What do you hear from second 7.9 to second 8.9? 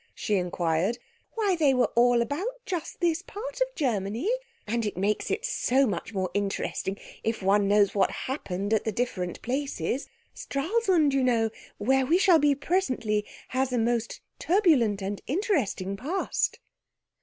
what happened at